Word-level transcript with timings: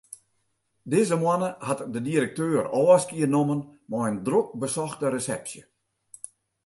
Dizze 0.89 1.15
moanne 1.23 1.49
hat 1.67 1.79
de 1.93 2.01
direkteur 2.09 2.61
ôfskie 2.79 3.27
nommen 3.33 3.61
mei 3.89 4.05
in 4.11 4.19
drok 4.27 4.47
besochte 4.61 5.05
resepsje. 5.13 5.61